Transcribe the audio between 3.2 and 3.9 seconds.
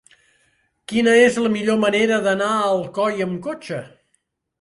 amb cotxe?